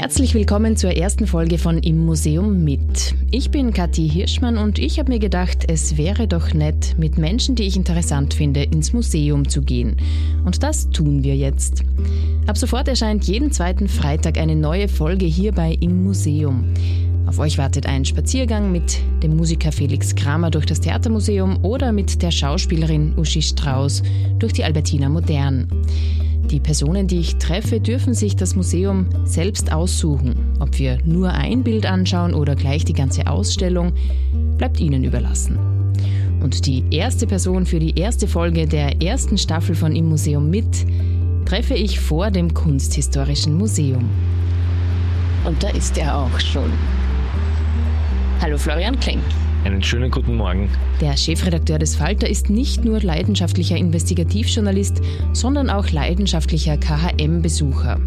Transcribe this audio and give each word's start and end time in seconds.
Herzlich 0.00 0.32
willkommen 0.32 0.76
zur 0.76 0.96
ersten 0.96 1.26
Folge 1.26 1.58
von 1.58 1.78
Im 1.78 2.06
Museum 2.06 2.62
mit. 2.62 3.16
Ich 3.32 3.50
bin 3.50 3.72
Kathi 3.72 4.08
Hirschmann 4.08 4.56
und 4.56 4.78
ich 4.78 5.00
habe 5.00 5.10
mir 5.10 5.18
gedacht, 5.18 5.64
es 5.68 5.96
wäre 5.96 6.28
doch 6.28 6.54
nett, 6.54 6.94
mit 6.96 7.18
Menschen, 7.18 7.56
die 7.56 7.64
ich 7.64 7.74
interessant 7.74 8.32
finde, 8.32 8.62
ins 8.62 8.92
Museum 8.92 9.48
zu 9.48 9.60
gehen. 9.60 9.96
Und 10.44 10.62
das 10.62 10.88
tun 10.90 11.24
wir 11.24 11.34
jetzt. 11.34 11.82
Ab 12.46 12.56
sofort 12.56 12.86
erscheint 12.86 13.24
jeden 13.24 13.50
zweiten 13.50 13.88
Freitag 13.88 14.38
eine 14.38 14.54
neue 14.54 14.86
Folge 14.86 15.26
hier 15.26 15.50
bei 15.50 15.76
Im 15.80 16.04
Museum. 16.04 16.72
Auf 17.26 17.40
euch 17.40 17.58
wartet 17.58 17.86
ein 17.86 18.04
Spaziergang 18.04 18.70
mit 18.70 19.00
dem 19.24 19.36
Musiker 19.36 19.72
Felix 19.72 20.14
Kramer 20.14 20.52
durch 20.52 20.66
das 20.66 20.80
Theatermuseum 20.80 21.64
oder 21.64 21.90
mit 21.90 22.22
der 22.22 22.30
Schauspielerin 22.30 23.18
Uschi 23.18 23.42
Strauß 23.42 24.04
durch 24.38 24.52
die 24.52 24.62
Albertina 24.62 25.08
Modern. 25.08 25.66
Die 26.44 26.60
Personen, 26.60 27.06
die 27.06 27.18
ich 27.18 27.36
treffe, 27.36 27.80
dürfen 27.80 28.14
sich 28.14 28.34
das 28.34 28.54
Museum 28.54 29.08
selbst 29.24 29.72
aussuchen. 29.72 30.34
Ob 30.60 30.78
wir 30.78 30.98
nur 31.04 31.32
ein 31.32 31.62
Bild 31.62 31.84
anschauen 31.84 32.32
oder 32.32 32.56
gleich 32.56 32.84
die 32.84 32.94
ganze 32.94 33.26
Ausstellung, 33.26 33.92
bleibt 34.56 34.80
ihnen 34.80 35.04
überlassen. 35.04 35.58
Und 36.40 36.66
die 36.66 36.84
erste 36.90 37.26
Person 37.26 37.66
für 37.66 37.80
die 37.80 37.98
erste 37.98 38.28
Folge 38.28 38.66
der 38.66 39.02
ersten 39.02 39.36
Staffel 39.36 39.74
von 39.74 39.94
Im 39.94 40.08
Museum 40.08 40.48
mit 40.48 40.86
treffe 41.44 41.74
ich 41.74 41.98
vor 41.98 42.30
dem 42.30 42.54
Kunsthistorischen 42.54 43.54
Museum. 43.54 44.08
Und 45.44 45.62
da 45.62 45.68
ist 45.70 45.98
er 45.98 46.16
auch 46.16 46.40
schon. 46.40 46.70
Hallo 48.40 48.56
Florian 48.56 48.98
Kling. 49.00 49.20
Einen 49.68 49.82
schönen 49.82 50.10
guten 50.10 50.34
Morgen. 50.36 50.70
Der 51.02 51.14
Chefredakteur 51.14 51.78
des 51.78 51.94
Falter 51.94 52.26
ist 52.26 52.48
nicht 52.48 52.86
nur 52.86 53.02
leidenschaftlicher 53.02 53.76
Investigativjournalist, 53.76 55.02
sondern 55.34 55.68
auch 55.68 55.90
leidenschaftlicher 55.90 56.78
KHM-Besucher. 56.78 58.00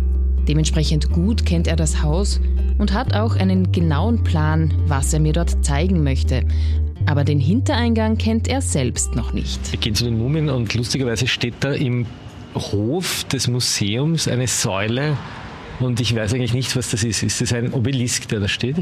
Dementsprechend 0.48 1.12
gut 1.12 1.46
kennt 1.46 1.68
er 1.68 1.76
das 1.76 2.02
Haus 2.02 2.42
und 2.80 2.94
hat 2.94 3.14
auch 3.14 3.36
einen 3.36 3.72
genauen 3.72 4.24
Plan, 4.24 4.74
was 4.88 5.14
er 5.14 5.20
mir 5.20 5.34
dort 5.34 5.64
zeigen 5.64 6.04
möchte. 6.04 6.48
Aber 7.06 7.24
den 7.24 7.40
Hintereingang 7.40 8.18
kennt 8.18 8.48
er 8.48 8.62
selbst 8.62 9.14
noch 9.14 9.32
nicht. 9.32 9.72
Wir 9.72 9.80
gehen 9.80 9.94
zu 9.94 10.06
den 10.06 10.18
Mumien 10.18 10.50
und 10.50 10.74
lustigerweise 10.74 11.28
steht 11.28 11.54
da 11.60 11.74
im 11.74 12.08
Hof 12.56 13.24
des 13.26 13.48
Museums 13.48 14.28
eine 14.28 14.48
Säule 14.48 15.16
und 15.80 16.00
ich 16.00 16.16
weiß 16.16 16.34
eigentlich 16.34 16.56
nicht, 16.56 16.76
was 16.76 16.90
das 16.90 17.04
ist. 17.04 17.22
Ist 17.22 17.40
das 17.40 17.54
ein 17.54 17.72
Obelisk, 17.72 18.28
der 18.30 18.40
da 18.40 18.48
steht? 18.48 18.78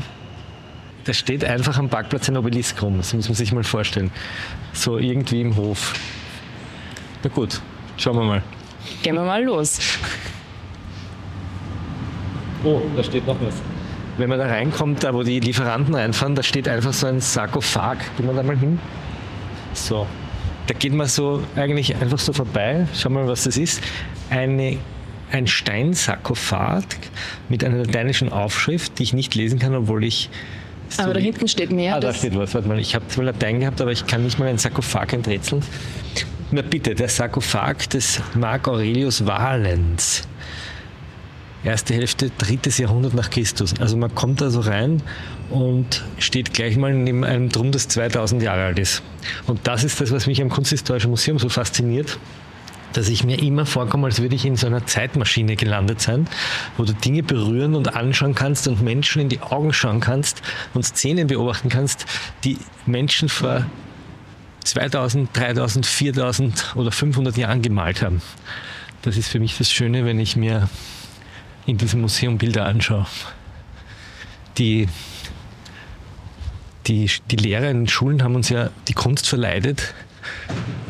Da 1.05 1.13
steht 1.13 1.43
einfach 1.43 1.77
am 1.77 1.89
Parkplatz 1.89 2.29
ein 2.29 2.37
Obelisk 2.37 2.81
rum. 2.81 2.97
Das 2.97 3.13
muss 3.13 3.27
man 3.27 3.35
sich 3.35 3.51
mal 3.51 3.63
vorstellen. 3.63 4.11
So 4.73 4.97
irgendwie 4.97 5.41
im 5.41 5.55
Hof. 5.55 5.93
Na 7.23 7.29
gut, 7.29 7.61
schauen 7.97 8.17
wir 8.17 8.23
mal. 8.23 8.43
Gehen 9.03 9.15
wir 9.15 9.23
mal 9.23 9.43
los. 9.43 9.79
Oh, 12.63 12.81
da 12.95 13.03
steht 13.03 13.25
noch 13.25 13.37
was. 13.41 13.55
Wenn 14.17 14.29
man 14.29 14.39
da 14.39 14.47
reinkommt, 14.47 15.03
da 15.03 15.13
wo 15.13 15.23
die 15.23 15.39
Lieferanten 15.39 15.95
reinfahren, 15.95 16.35
da 16.35 16.43
steht 16.43 16.67
einfach 16.67 16.91
so 16.91 17.07
ein 17.07 17.21
Sarkophag. 17.21 17.97
Gehen 18.17 18.27
wir 18.27 18.33
da 18.33 18.43
mal 18.43 18.57
hin. 18.57 18.79
So. 19.73 20.05
Da 20.67 20.73
geht 20.73 20.93
man 20.93 21.07
so 21.07 21.41
eigentlich 21.55 21.95
einfach 21.95 22.19
so 22.19 22.33
vorbei. 22.33 22.85
Schauen 22.93 23.13
wir 23.13 23.21
mal, 23.21 23.29
was 23.29 23.45
das 23.45 23.57
ist. 23.57 23.81
Eine 24.29 24.77
ein 25.31 25.47
Steinsarkophag 25.47 26.83
mit 27.49 27.63
einer 27.63 27.77
lateinischen 27.77 28.31
Aufschrift, 28.31 28.99
die 28.99 29.03
ich 29.03 29.13
nicht 29.13 29.35
lesen 29.35 29.59
kann, 29.59 29.75
obwohl 29.75 30.03
ich 30.03 30.29
so 30.89 31.03
aber 31.03 31.13
da 31.13 31.19
hinten 31.19 31.47
steht 31.47 31.71
mehr. 31.71 31.95
Ah, 31.95 31.99
da 31.99 32.13
steht 32.13 32.35
was. 32.35 32.53
Warte 32.53 32.67
mal, 32.67 32.79
ich 32.79 32.95
habe 32.95 33.07
zwar 33.07 33.25
Latein 33.25 33.59
gehabt, 33.59 33.81
aber 33.81 33.91
ich 33.91 34.05
kann 34.05 34.23
nicht 34.23 34.39
mal 34.39 34.47
einen 34.47 34.57
Sarkophag 34.57 35.13
enträtseln. 35.13 35.63
Na 36.51 36.61
bitte, 36.61 36.95
der 36.95 37.07
Sarkophag 37.07 37.89
des 37.91 38.21
Marc 38.35 38.67
Aurelius 38.67 39.25
Valens. 39.25 40.27
Erste 41.63 41.93
Hälfte, 41.93 42.31
drittes 42.37 42.77
Jahrhundert 42.77 43.13
nach 43.13 43.29
Christus. 43.29 43.73
Also 43.79 43.97
man 43.97 44.15
kommt 44.15 44.39
da 44.39 44.49
so 44.49 44.61
rein 44.61 45.03
und 45.49 46.03
steht 46.17 46.53
gleich 46.53 46.77
mal 46.77 46.93
neben 46.93 47.23
einem 47.25 47.49
Drum, 47.49 47.71
das 47.71 47.87
2000 47.89 48.41
Jahre 48.41 48.63
alt 48.63 48.79
ist. 48.79 49.03
Und 49.45 49.67
das 49.67 49.83
ist 49.83 49.99
das, 49.99 50.11
was 50.11 50.25
mich 50.25 50.41
am 50.41 50.49
Kunsthistorischen 50.49 51.09
Museum 51.09 51.37
so 51.37 51.49
fasziniert 51.49 52.17
dass 52.93 53.09
ich 53.09 53.23
mir 53.23 53.41
immer 53.41 53.65
vorkomme, 53.65 54.07
als 54.07 54.21
würde 54.21 54.35
ich 54.35 54.45
in 54.45 54.55
so 54.55 54.67
einer 54.67 54.85
Zeitmaschine 54.85 55.55
gelandet 55.55 56.01
sein, 56.01 56.27
wo 56.77 56.83
du 56.83 56.93
Dinge 56.93 57.23
berühren 57.23 57.75
und 57.75 57.95
anschauen 57.95 58.35
kannst 58.35 58.67
und 58.67 58.81
Menschen 58.81 59.21
in 59.21 59.29
die 59.29 59.41
Augen 59.41 59.73
schauen 59.73 59.99
kannst 59.99 60.41
und 60.73 60.83
Szenen 60.83 61.27
beobachten 61.27 61.69
kannst, 61.69 62.05
die 62.43 62.57
Menschen 62.85 63.29
vor 63.29 63.65
2000, 64.63 65.35
3000, 65.35 65.85
4000 65.85 66.75
oder 66.75 66.91
500 66.91 67.37
Jahren 67.37 67.61
gemalt 67.61 68.01
haben. 68.01 68.21
Das 69.01 69.17
ist 69.17 69.29
für 69.29 69.39
mich 69.39 69.57
das 69.57 69.71
Schöne, 69.71 70.05
wenn 70.05 70.19
ich 70.19 70.35
mir 70.35 70.69
in 71.65 71.77
diesem 71.77 72.01
Museum 72.01 72.37
Bilder 72.37 72.65
anschaue. 72.65 73.05
Die, 74.57 74.87
die, 76.87 77.09
die 77.31 77.35
Lehrer 77.35 77.69
in 77.69 77.81
den 77.81 77.87
Schulen 77.87 78.23
haben 78.23 78.35
uns 78.35 78.49
ja 78.49 78.69
die 78.87 78.93
Kunst 78.93 79.27
verleidet. 79.27 79.93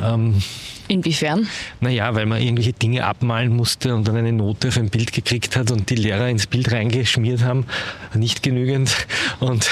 Ähm, 0.01 0.41
Inwiefern? 0.89 1.47
Naja, 1.81 2.15
weil 2.15 2.25
man 2.25 2.41
irgendwelche 2.41 2.73
Dinge 2.73 3.05
abmalen 3.05 3.55
musste 3.55 3.93
und 3.93 4.07
dann 4.07 4.17
eine 4.17 4.33
Note 4.33 4.69
auf 4.69 4.77
ein 4.77 4.89
Bild 4.89 5.13
gekriegt 5.13 5.55
hat 5.55 5.69
und 5.69 5.87
die 5.91 5.95
Lehrer 5.95 6.27
ins 6.29 6.47
Bild 6.47 6.71
reingeschmiert 6.71 7.43
haben, 7.43 7.67
nicht 8.15 8.41
genügend. 8.41 9.05
Und 9.39 9.69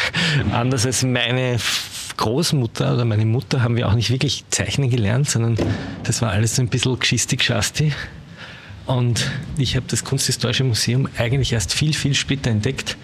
anders 0.52 0.86
als 0.86 1.02
meine 1.02 1.58
Großmutter 2.18 2.94
oder 2.94 3.04
meine 3.04 3.26
Mutter 3.26 3.64
haben 3.64 3.76
wir 3.76 3.88
auch 3.88 3.96
nicht 3.96 4.12
wirklich 4.12 4.44
zeichnen 4.52 4.92
gelernt, 4.92 5.28
sondern 5.28 5.58
das 6.04 6.22
war 6.22 6.32
alles 6.32 6.56
so 6.56 6.62
ein 6.62 6.68
bisschen 6.68 7.00
Geschisti-Geschasti. 7.00 7.94
Und 8.86 9.32
ich 9.58 9.76
habe 9.76 9.88
das 9.90 10.04
Kunsthistorische 10.04 10.64
Museum 10.64 11.10
eigentlich 11.18 11.52
erst 11.52 11.74
viel, 11.74 11.96
viel 11.96 12.14
später 12.14 12.52
entdeckt 12.52 12.96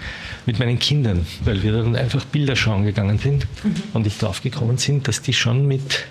mit 0.45 0.59
meinen 0.59 0.77
Kindern, 0.77 1.25
weil 1.45 1.63
wir 1.63 1.71
dann 1.71 1.95
einfach 1.95 2.25
Bilder 2.25 2.55
schauen 2.55 2.85
gegangen 2.85 3.17
sind 3.17 3.47
mhm. 3.63 3.75
und 3.93 4.05
ich 4.05 4.19
drauf 4.19 4.43
gekommen 4.43 4.77
sind, 4.77 5.07
dass 5.07 5.23
die 5.23 5.33
schon 5.33 5.67
mit 5.67 6.05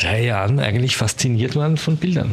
drei 0.00 0.24
Jahren 0.24 0.58
eigentlich 0.58 0.96
fasziniert 0.96 1.56
waren 1.56 1.76
von 1.76 1.96
Bildern. 1.96 2.32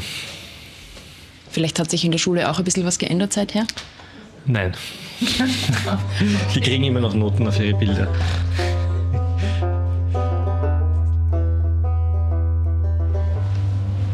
Vielleicht 1.52 1.80
hat 1.80 1.90
sich 1.90 2.06
in 2.06 2.12
der 2.12 2.20
Schule 2.20 2.50
auch 2.50 2.60
ein 2.60 2.66
bisschen 2.66 2.86
was 2.86 2.98
geändert 2.98 3.34
seither? 3.34 3.66
Nein. 4.46 4.74
Die 6.56 6.62
kriegen 6.62 6.84
immer 6.84 7.02
noch 7.02 7.14
Noten 7.14 7.48
auf 7.48 7.60
ihre 7.60 7.78
Bilder. 7.78 8.08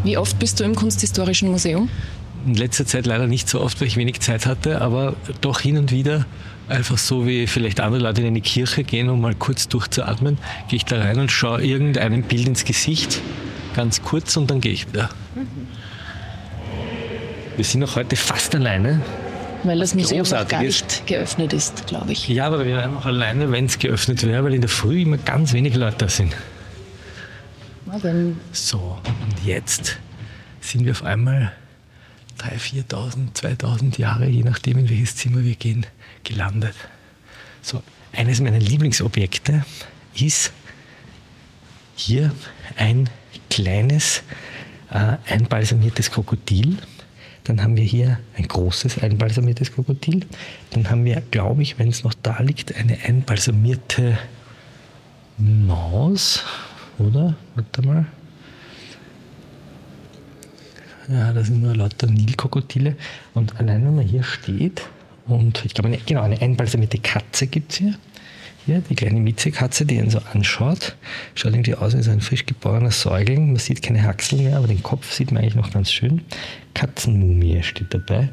Wie 0.03 0.17
oft 0.17 0.37
bist 0.39 0.59
du 0.59 0.63
im 0.63 0.75
Kunsthistorischen 0.75 1.49
Museum? 1.49 1.89
In 2.45 2.55
letzter 2.55 2.85
Zeit 2.85 3.05
leider 3.05 3.27
nicht 3.27 3.47
so 3.47 3.61
oft, 3.61 3.79
weil 3.79 3.87
ich 3.87 3.95
wenig 3.95 4.19
Zeit 4.19 4.45
hatte, 4.45 4.81
aber 4.81 5.15
doch 5.41 5.61
hin 5.61 5.77
und 5.77 5.91
wieder, 5.91 6.25
einfach 6.69 6.97
so 6.97 7.27
wie 7.27 7.47
vielleicht 7.47 7.79
andere 7.79 8.01
Leute 8.03 8.21
in 8.21 8.27
eine 8.27 8.41
Kirche 8.41 8.83
gehen, 8.83 9.09
um 9.09 9.21
mal 9.21 9.35
kurz 9.35 9.67
durchzuatmen, 9.67 10.37
gehe 10.69 10.77
ich 10.77 10.85
da 10.85 10.99
rein 10.99 11.19
und 11.19 11.31
schaue 11.31 11.63
irgendeinem 11.63 12.23
Bild 12.23 12.47
ins 12.47 12.65
Gesicht 12.65 13.21
ganz 13.75 14.01
kurz 14.01 14.37
und 14.37 14.49
dann 14.49 14.61
gehe 14.61 14.71
ich 14.71 14.87
wieder. 14.87 15.09
Mhm. 15.35 15.67
Wir 17.55 17.65
sind 17.65 17.83
auch 17.83 17.95
heute 17.95 18.15
fast 18.15 18.55
alleine. 18.55 19.01
Weil 19.63 19.79
das 19.79 19.95
Museum 19.95 20.27
noch 20.27 20.47
gar 20.47 20.61
nicht 20.61 21.07
geöffnet 21.07 21.53
ist, 21.53 21.87
glaube 21.87 22.11
ich. 22.11 22.27
Ja, 22.27 22.47
aber 22.47 22.65
wir 22.65 22.77
wären 22.77 22.97
auch 22.97 23.05
alleine, 23.05 23.51
wenn 23.51 23.65
es 23.65 23.79
geöffnet 23.79 24.25
wäre, 24.25 24.43
weil 24.43 24.53
in 24.53 24.61
der 24.61 24.69
Früh 24.69 25.03
immer 25.03 25.17
ganz 25.17 25.53
wenig 25.53 25.75
Leute 25.75 25.97
da 25.99 26.09
sind. 26.09 26.35
So, 28.51 28.97
und 29.05 29.45
jetzt 29.45 29.97
sind 30.59 30.85
wir 30.85 30.91
auf 30.91 31.03
einmal 31.03 31.53
3.000, 32.39 32.87
4.000, 32.89 33.59
2.000 33.61 33.99
Jahre, 33.99 34.27
je 34.27 34.43
nachdem, 34.43 34.79
in 34.79 34.89
welches 34.89 35.15
Zimmer 35.15 35.43
wir 35.43 35.55
gehen, 35.55 35.85
gelandet. 36.23 36.75
So, 37.61 37.81
eines 38.11 38.41
meiner 38.41 38.59
Lieblingsobjekte 38.59 39.65
ist 40.15 40.51
hier 41.95 42.31
ein 42.77 43.09
kleines 43.49 44.23
äh, 44.91 45.17
einbalsamiertes 45.27 46.11
Krokodil. 46.11 46.77
Dann 47.43 47.61
haben 47.61 47.75
wir 47.75 47.83
hier 47.83 48.19
ein 48.35 48.47
großes 48.47 48.99
einbalsamiertes 48.99 49.73
Krokodil. 49.73 50.25
Dann 50.71 50.89
haben 50.89 51.03
wir, 51.03 51.21
glaube 51.31 51.61
ich, 51.61 51.77
wenn 51.77 51.89
es 51.89 52.03
noch 52.03 52.13
da 52.13 52.41
liegt, 52.41 52.75
eine 52.75 52.97
einbalsamierte 53.03 54.17
Maus, 55.37 56.43
oder? 56.99 57.35
Warte 57.55 57.81
mal. 57.81 58.05
Ja, 61.09 61.33
das 61.33 61.47
sind 61.47 61.61
nur 61.61 61.75
lauter 61.75 62.07
Nilkrokodile. 62.07 62.95
Und 63.33 63.59
allein 63.59 63.85
wenn 63.85 63.95
man 63.95 64.05
hier 64.05 64.23
steht, 64.23 64.83
und 65.25 65.63
ich 65.65 65.73
glaube, 65.73 65.87
eine, 65.87 65.97
genau, 65.97 66.21
eine 66.21 66.41
einbalsamierte 66.41 66.97
Katze 66.99 67.47
gibt 67.47 67.71
es 67.71 67.77
hier. 67.77 67.95
Hier, 68.65 68.79
die 68.79 68.95
kleine 68.95 69.19
Miezekatze, 69.19 69.85
die 69.85 69.95
ihn 69.95 70.09
so 70.09 70.19
anschaut. 70.31 70.95
Schaut 71.35 71.53
irgendwie 71.53 71.75
aus 71.75 71.97
wie 71.97 72.01
so 72.01 72.11
ein 72.11 72.21
frisch 72.21 72.45
geborener 72.45 72.91
Säugling. 72.91 73.47
Man 73.47 73.57
sieht 73.57 73.81
keine 73.81 74.01
Haxel 74.03 74.39
mehr, 74.39 74.57
aber 74.57 74.67
den 74.67 74.81
Kopf 74.81 75.11
sieht 75.11 75.31
man 75.31 75.41
eigentlich 75.41 75.55
noch 75.55 75.71
ganz 75.71 75.91
schön. 75.91 76.21
Katzenmumie 76.73 77.61
steht 77.63 77.93
dabei. 77.93 78.29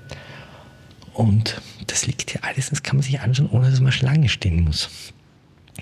Und 1.14 1.60
das 1.88 2.06
liegt 2.06 2.30
hier 2.30 2.44
alles, 2.44 2.70
das 2.70 2.84
kann 2.84 2.96
man 2.96 3.02
sich 3.02 3.20
anschauen, 3.20 3.50
ohne 3.50 3.70
dass 3.70 3.80
man 3.80 3.90
Schlange 3.90 4.28
stehen 4.28 4.62
muss. 4.62 4.88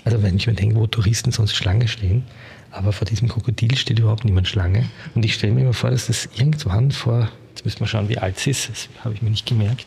Also 0.03 0.23
wenn 0.23 0.35
ich 0.35 0.47
mir 0.47 0.53
denke, 0.53 0.75
wo 0.75 0.87
Touristen 0.87 1.31
sonst 1.31 1.55
Schlange 1.55 1.87
stehen, 1.87 2.23
aber 2.71 2.91
vor 2.91 3.05
diesem 3.05 3.27
Krokodil 3.27 3.75
steht 3.77 3.99
überhaupt 3.99 4.25
niemand 4.25 4.47
Schlange. 4.47 4.89
Und 5.15 5.25
ich 5.25 5.33
stelle 5.33 5.53
mir 5.53 5.61
immer 5.61 5.73
vor, 5.73 5.91
dass 5.91 6.07
das 6.07 6.29
irgendwann 6.35 6.91
vor, 6.91 7.29
jetzt 7.49 7.65
müssen 7.65 7.79
wir 7.79 7.87
schauen, 7.87 8.09
wie 8.09 8.17
alt 8.17 8.37
es 8.37 8.47
ist, 8.47 8.69
das 8.69 8.89
habe 9.03 9.13
ich 9.13 9.21
mir 9.21 9.29
nicht 9.29 9.45
gemerkt, 9.45 9.85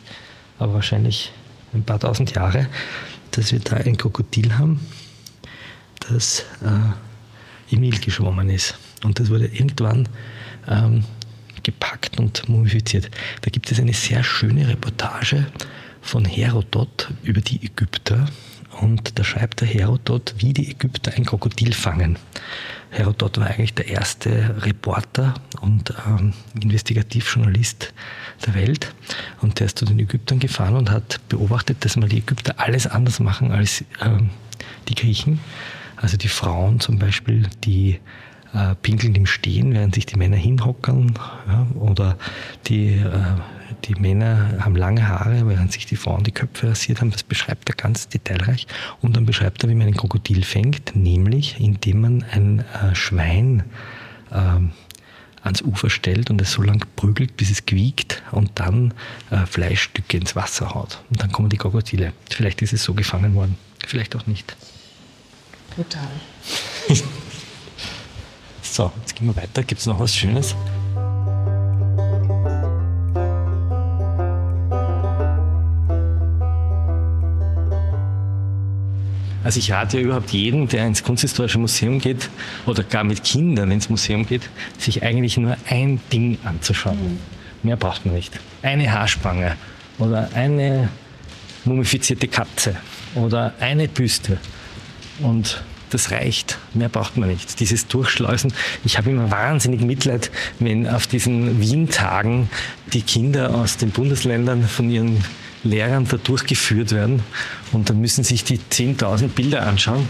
aber 0.59 0.75
wahrscheinlich 0.75 1.31
ein 1.73 1.83
paar 1.83 1.99
tausend 1.99 2.35
Jahre, 2.35 2.67
dass 3.31 3.51
wir 3.51 3.59
da 3.59 3.77
ein 3.77 3.97
Krokodil 3.97 4.57
haben, 4.57 4.79
das 6.09 6.45
äh, 6.61 7.73
im 7.73 7.81
Nil 7.81 7.99
geschwommen 7.99 8.49
ist. 8.49 8.75
Und 9.03 9.19
das 9.19 9.29
wurde 9.29 9.47
irgendwann 9.47 10.07
ähm, 10.67 11.03
gepackt 11.63 12.19
und 12.19 12.47
mumifiziert. 12.47 13.09
Da 13.41 13.49
gibt 13.49 13.71
es 13.71 13.79
eine 13.79 13.93
sehr 13.93 14.23
schöne 14.23 14.67
Reportage 14.67 15.45
von 16.01 16.25
Herodot 16.25 17.09
über 17.23 17.41
die 17.41 17.63
Ägypter. 17.65 18.27
Und 18.79 19.17
da 19.19 19.23
schreibt 19.23 19.61
der 19.61 19.67
Herodot, 19.67 20.35
wie 20.37 20.53
die 20.53 20.71
Ägypter 20.71 21.13
ein 21.15 21.25
Krokodil 21.25 21.73
fangen. 21.73 22.17
Herodot 22.89 23.39
war 23.39 23.47
eigentlich 23.47 23.73
der 23.73 23.87
erste 23.87 24.55
Reporter 24.63 25.33
und 25.61 25.93
ähm, 26.07 26.33
Investigativjournalist 26.61 27.93
der 28.45 28.53
Welt. 28.53 28.93
Und 29.41 29.59
der 29.59 29.65
ist 29.67 29.79
zu 29.79 29.85
den 29.85 29.99
Ägyptern 29.99 30.39
gefahren 30.39 30.75
und 30.75 30.91
hat 30.91 31.19
beobachtet, 31.29 31.83
dass 31.83 31.97
mal 31.97 32.09
die 32.09 32.19
Ägypter 32.19 32.55
alles 32.57 32.87
anders 32.87 33.19
machen 33.19 33.51
als 33.51 33.83
ähm, 34.01 34.29
die 34.87 34.95
Griechen. 34.95 35.39
Also 35.95 36.17
die 36.17 36.27
Frauen 36.27 36.79
zum 36.79 36.99
Beispiel, 36.99 37.47
die 37.63 37.99
äh, 38.53 38.75
pinkeln 38.81 39.15
im 39.15 39.25
Stehen, 39.25 39.73
während 39.73 39.95
sich 39.95 40.05
die 40.05 40.17
Männer 40.17 40.37
hinhockern. 40.37 41.17
Ja, 41.47 41.67
oder 41.75 42.17
die, 42.67 42.89
äh, 42.89 43.09
die 43.85 43.95
Männer 43.95 44.63
haben 44.63 44.75
lange 44.75 45.07
Haare, 45.07 45.47
während 45.47 45.71
sich 45.71 45.85
die 45.85 45.95
Frauen 45.95 46.23
die 46.23 46.31
Köpfe 46.31 46.69
rasiert 46.69 47.01
haben. 47.01 47.11
Das 47.11 47.23
beschreibt 47.23 47.69
er 47.69 47.75
ganz 47.75 48.07
detailreich. 48.07 48.67
Und 49.01 49.15
dann 49.15 49.25
beschreibt 49.25 49.63
er, 49.63 49.69
wie 49.69 49.75
man 49.75 49.87
ein 49.87 49.95
Krokodil 49.95 50.43
fängt, 50.43 50.95
nämlich 50.95 51.59
indem 51.59 52.01
man 52.01 52.25
ein 52.31 52.59
äh, 52.59 52.95
Schwein 52.95 53.63
ähm, 54.31 54.71
ans 55.43 55.61
Ufer 55.61 55.89
stellt 55.89 56.29
und 56.29 56.41
es 56.41 56.51
so 56.51 56.61
lange 56.61 56.85
prügelt, 56.95 57.35
bis 57.37 57.51
es 57.51 57.65
quiekt 57.65 58.23
und 58.31 58.51
dann 58.55 58.93
äh, 59.29 59.45
Fleischstücke 59.45 60.17
ins 60.17 60.35
Wasser 60.35 60.73
haut. 60.73 61.01
Und 61.09 61.21
dann 61.21 61.31
kommen 61.31 61.49
die 61.49 61.57
Krokodile. 61.57 62.13
Vielleicht 62.29 62.61
ist 62.61 62.73
es 62.73 62.83
so 62.83 62.93
gefangen 62.93 63.35
worden, 63.35 63.57
vielleicht 63.85 64.15
auch 64.15 64.25
nicht. 64.27 64.55
Brutal. 65.75 66.07
So, 68.73 68.91
jetzt 69.01 69.15
gehen 69.15 69.27
wir 69.27 69.35
weiter. 69.35 69.61
Gibt 69.61 69.81
es 69.81 69.85
noch 69.85 69.99
was 69.99 70.15
Schönes? 70.15 70.55
Also 79.43 79.59
ich 79.59 79.71
rate 79.71 79.97
ja 79.97 80.03
überhaupt 80.03 80.31
jeden, 80.31 80.67
der 80.67 80.87
ins 80.87 81.03
Kunsthistorische 81.03 81.59
Museum 81.59 81.99
geht 81.99 82.29
oder 82.65 82.83
gar 82.83 83.03
mit 83.03 83.23
Kindern 83.23 83.71
ins 83.71 83.89
Museum 83.89 84.25
geht, 84.25 84.49
sich 84.77 85.03
eigentlich 85.03 85.37
nur 85.37 85.57
ein 85.69 85.99
Ding 86.11 86.37
anzuschauen. 86.43 86.97
Mhm. 86.97 87.19
Mehr 87.63 87.75
braucht 87.75 88.05
man 88.05 88.15
nicht. 88.15 88.39
Eine 88.61 88.91
Haarspange 88.91 89.55
oder 89.97 90.29
eine 90.33 90.89
mumifizierte 91.65 92.27
Katze 92.27 92.75
oder 93.15 93.53
eine 93.59 93.87
Büste. 93.87 94.37
Und 95.19 95.63
das 95.89 96.11
reicht. 96.11 96.57
Mehr 96.73 96.89
braucht 96.89 97.17
man 97.17 97.29
nicht. 97.29 97.59
Dieses 97.59 97.87
Durchschleusen. 97.87 98.53
Ich 98.83 98.97
habe 98.97 99.11
immer 99.11 99.29
wahnsinnig 99.29 99.81
Mitleid, 99.81 100.31
wenn 100.59 100.87
auf 100.87 101.07
diesen 101.07 101.61
Wien-Tagen 101.61 102.49
die 102.93 103.01
Kinder 103.01 103.53
aus 103.53 103.77
den 103.77 103.91
Bundesländern 103.91 104.63
von 104.67 104.89
ihren 104.89 105.23
Lehrern 105.63 106.07
da 106.09 106.17
durchgeführt 106.17 106.91
werden 106.91 107.21
und 107.71 107.89
dann 107.89 107.99
müssen 107.99 108.23
sich 108.23 108.43
die 108.43 108.59
10.000 108.59 109.29
Bilder 109.29 109.65
anschauen 109.65 110.07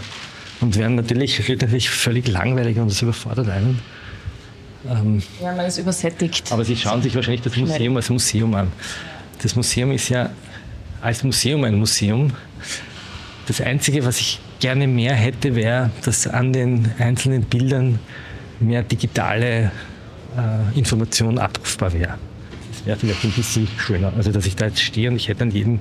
und 0.60 0.76
werden 0.76 0.96
natürlich, 0.96 1.48
natürlich 1.48 1.90
völlig 1.90 2.28
langweilig 2.28 2.78
und 2.78 2.90
das 2.90 3.02
überfordert 3.02 3.48
einen. 3.48 3.80
Ähm, 4.88 5.22
ja, 5.40 5.54
man 5.54 5.66
ist 5.66 5.78
übersättigt. 5.78 6.52
Aber 6.52 6.64
sie 6.64 6.76
schauen 6.76 7.02
sich 7.02 7.14
wahrscheinlich 7.14 7.42
das 7.42 7.56
Museum 7.56 7.96
als 7.96 8.10
Museum 8.10 8.54
an. 8.54 8.72
Das 9.42 9.56
Museum 9.56 9.92
ist 9.92 10.08
ja 10.08 10.30
als 11.00 11.22
Museum 11.22 11.64
ein 11.64 11.78
Museum. 11.78 12.32
Das 13.46 13.60
Einzige, 13.60 14.04
was 14.04 14.20
ich 14.20 14.40
gerne 14.60 14.86
mehr 14.86 15.14
hätte, 15.14 15.54
wäre, 15.54 15.90
dass 16.04 16.26
an 16.26 16.52
den 16.52 16.90
einzelnen 16.98 17.42
Bildern 17.42 17.98
mehr 18.60 18.82
digitale 18.82 19.70
äh, 20.36 20.78
Information 20.78 21.38
abrufbar 21.38 21.92
wäre. 21.92 22.18
Wäre 22.84 22.98
vielleicht 22.98 23.24
ein 23.24 23.32
bisschen 23.32 23.68
schöner. 23.78 24.12
Also, 24.16 24.30
dass 24.30 24.46
ich 24.46 24.56
da 24.56 24.66
jetzt 24.66 24.80
stehe 24.80 25.08
und 25.10 25.16
ich 25.16 25.28
hätte 25.28 25.44
an 25.44 25.50
jedem 25.50 25.80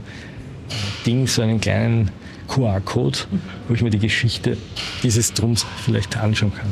Ding 1.06 1.28
so 1.28 1.42
einen 1.42 1.60
kleinen 1.60 2.12
QR-Code, 2.48 3.20
wo 3.68 3.74
ich 3.74 3.82
mir 3.82 3.90
die 3.90 4.00
Geschichte 4.00 4.58
dieses 5.02 5.34
Drums 5.34 5.66
vielleicht 5.84 6.18
anschauen 6.18 6.54
kann. 6.54 6.70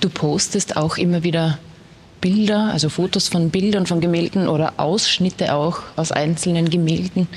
Du 0.00 0.08
postest 0.08 0.76
auch 0.76 0.96
immer 0.96 1.22
wieder 1.22 1.58
Bilder, 2.22 2.70
also 2.72 2.88
Fotos 2.88 3.28
von 3.28 3.50
Bildern, 3.50 3.84
von 3.84 4.00
Gemälden 4.00 4.48
oder 4.48 4.74
Ausschnitte 4.78 5.54
auch 5.54 5.80
aus 5.96 6.12
einzelnen 6.12 6.70
Gemälden. 6.70 7.28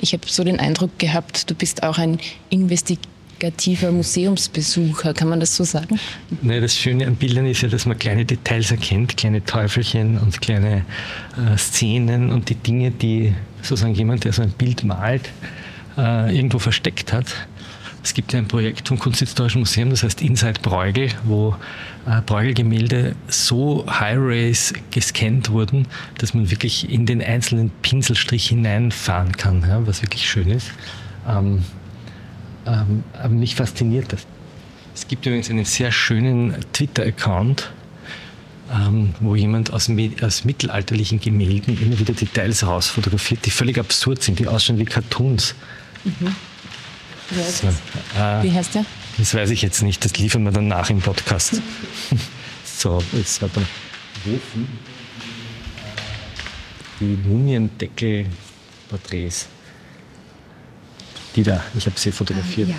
Ich 0.00 0.12
habe 0.12 0.22
so 0.26 0.44
den 0.44 0.60
Eindruck 0.60 0.96
gehabt, 0.98 1.50
du 1.50 1.54
bist 1.54 1.82
auch 1.82 1.98
ein 1.98 2.18
investigativer 2.50 3.90
Museumsbesucher, 3.90 5.14
kann 5.14 5.28
man 5.28 5.40
das 5.40 5.56
so 5.56 5.64
sagen? 5.64 5.98
Nein, 6.42 6.60
das 6.60 6.76
Schöne 6.76 7.06
an 7.06 7.16
Bildern 7.16 7.46
ist 7.46 7.62
ja, 7.62 7.68
dass 7.68 7.86
man 7.86 7.98
kleine 7.98 8.24
Details 8.26 8.70
erkennt, 8.70 9.16
kleine 9.16 9.42
Teufelchen 9.42 10.18
und 10.18 10.40
kleine 10.42 10.84
äh, 11.36 11.56
Szenen 11.56 12.30
und 12.30 12.50
die 12.50 12.56
Dinge, 12.56 12.90
die 12.90 13.34
sozusagen 13.62 13.94
jemand, 13.94 14.24
der 14.24 14.34
so 14.34 14.42
ein 14.42 14.50
Bild 14.50 14.84
malt, 14.84 15.30
äh, 15.96 16.36
irgendwo 16.36 16.58
versteckt 16.58 17.14
hat. 17.14 17.34
Es 18.04 18.12
gibt 18.12 18.34
ja 18.34 18.38
ein 18.38 18.46
Projekt 18.46 18.86
vom 18.86 18.98
Kunsthistorischen 18.98 19.62
Museum, 19.62 19.88
das 19.88 20.02
heißt 20.02 20.20
Inside 20.20 20.60
Bruegel, 20.60 21.08
wo 21.24 21.56
äh, 22.06 22.20
Bruegel-Gemälde 22.20 23.16
so 23.28 23.86
high-res 23.88 24.74
gescannt 24.90 25.48
wurden, 25.48 25.88
dass 26.18 26.34
man 26.34 26.50
wirklich 26.50 26.90
in 26.90 27.06
den 27.06 27.22
einzelnen 27.22 27.70
Pinselstrich 27.80 28.48
hineinfahren 28.48 29.32
kann, 29.32 29.62
ja, 29.66 29.86
was 29.86 30.02
wirklich 30.02 30.28
schön 30.28 30.50
ist. 30.50 30.70
Ähm, 31.26 31.64
ähm, 32.66 33.04
aber 33.14 33.30
mich 33.30 33.54
fasziniert 33.54 34.12
das. 34.12 34.26
Es 34.94 35.08
gibt 35.08 35.24
übrigens 35.24 35.48
einen 35.48 35.64
sehr 35.64 35.90
schönen 35.90 36.56
Twitter-Account, 36.74 37.72
ähm, 38.70 39.14
wo 39.20 39.34
jemand 39.34 39.72
aus, 39.72 39.90
aus, 40.20 40.44
mittelalterlichen 40.44 41.20
Gemälden 41.20 41.80
immer 41.80 41.98
wieder 41.98 42.12
Details 42.12 42.66
rausfotografiert, 42.66 43.46
die 43.46 43.50
völlig 43.50 43.78
absurd 43.78 44.22
sind, 44.22 44.38
die 44.38 44.46
ausschauen 44.46 44.78
wie 44.78 44.84
Cartoons. 44.84 45.54
Mhm. 46.04 46.36
So, 47.30 47.68
äh, 48.18 48.42
Wie 48.42 48.52
heißt 48.52 48.74
der? 48.74 48.84
Das 49.18 49.34
weiß 49.34 49.50
ich 49.50 49.60
jetzt 49.62 49.82
nicht, 49.82 50.04
das 50.04 50.16
liefern 50.18 50.42
wir 50.44 50.50
dann 50.52 50.68
nach 50.68 50.90
im 50.90 51.00
Podcast. 51.00 51.62
so, 52.64 53.02
jetzt 53.12 53.40
hat 53.40 53.50
er 53.56 53.62
Wofen. 54.24 54.68
Die 57.00 57.16
Mumiendeckel-Porträts. 57.28 59.48
Die 61.34 61.42
da, 61.42 61.64
ich 61.76 61.86
habe 61.86 61.98
sie 61.98 62.12
fotografiert. 62.12 62.68
Ah, 62.70 62.74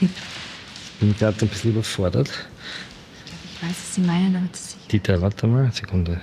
ja. 0.00 0.08
Ich 0.08 1.00
bin 1.00 1.16
gerade 1.16 1.44
ein 1.44 1.48
bisschen 1.48 1.70
überfordert. 1.70 2.28
Ich 2.28 3.62
weiß, 3.62 3.70
was 3.70 3.94
Sie 3.94 4.00
meinen, 4.02 4.36
aber 4.36 4.46
das 4.52 4.76
Die 4.90 5.00
da, 5.00 5.18
warte 5.20 5.46
mal, 5.46 5.72
Sekunde. 5.72 6.20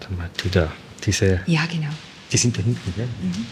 Warte 0.00 0.12
mal, 0.14 0.28
die 0.44 0.50
da, 0.50 0.70
diese. 1.04 1.40
Ja, 1.46 1.64
genau. 1.66 1.88
Die 2.30 2.36
sind 2.36 2.58
da 2.58 2.62
hinten, 2.62 2.92
gell? 2.94 3.06
Mhm. 3.06 3.46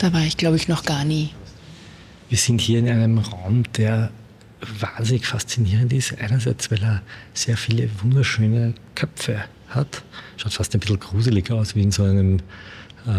Da 0.00 0.14
war 0.14 0.22
ich, 0.22 0.38
glaube 0.38 0.56
ich, 0.56 0.66
noch 0.66 0.86
gar 0.86 1.04
nie. 1.04 1.28
Wir 2.30 2.38
sind 2.38 2.62
hier 2.62 2.78
in 2.78 2.88
einem 2.88 3.18
Raum, 3.18 3.64
der 3.76 4.10
wahnsinnig 4.78 5.26
faszinierend 5.26 5.92
ist. 5.92 6.18
Einerseits, 6.18 6.70
weil 6.70 6.82
er 6.82 7.02
sehr 7.34 7.58
viele 7.58 7.90
wunderschöne 8.00 8.72
Köpfe 8.94 9.44
hat. 9.68 10.02
Schaut 10.38 10.54
fast 10.54 10.72
ein 10.72 10.80
bisschen 10.80 10.98
gruselig 11.00 11.50
aus, 11.50 11.74
wie 11.74 11.82
in 11.82 11.92
so 11.92 12.04
einem. 12.04 12.38
Äh, 13.06 13.10